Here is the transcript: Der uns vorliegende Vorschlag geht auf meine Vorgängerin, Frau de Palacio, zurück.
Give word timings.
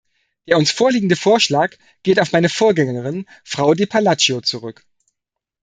Der 0.47 0.57
uns 0.57 0.71
vorliegende 0.71 1.15
Vorschlag 1.15 1.75
geht 2.01 2.19
auf 2.19 2.31
meine 2.31 2.49
Vorgängerin, 2.49 3.27
Frau 3.43 3.75
de 3.75 3.85
Palacio, 3.85 4.41
zurück. 4.41 4.83